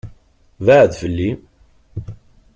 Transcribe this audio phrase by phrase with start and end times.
[0.65, 1.31] Beɛɛed fell-i!